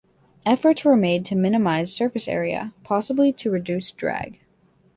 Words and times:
Efforts 0.47 0.83
were 0.83 0.95
made 0.95 1.23
to 1.25 1.35
minimise 1.35 1.93
surface-area, 1.93 2.73
possibly 2.83 3.31
to 3.33 3.51
reduce 3.51 3.91
drag. 3.91 4.39